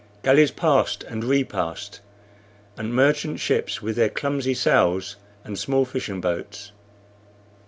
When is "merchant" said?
2.91-3.39